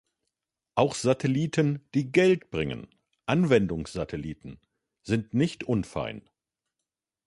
[0.73, 2.87] Auch Satelliten, die Geld bringen,
[3.27, 4.57] Anwendungssatelliten
[5.03, 6.27] sind nicht unfein.